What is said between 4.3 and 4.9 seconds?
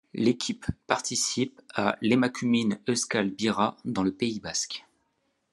basque.